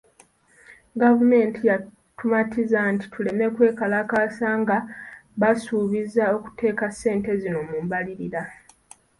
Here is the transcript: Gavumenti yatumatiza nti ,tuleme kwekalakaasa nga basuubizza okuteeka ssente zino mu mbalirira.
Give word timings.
Gavumenti 1.01 1.61
yatumatiza 1.69 2.79
nti 2.93 3.05
,tuleme 3.13 3.45
kwekalakaasa 3.55 4.47
nga 4.61 4.77
basuubizza 5.41 6.23
okuteeka 6.35 6.85
ssente 6.93 7.31
zino 7.41 7.59
mu 7.69 7.77
mbalirira. 7.85 8.41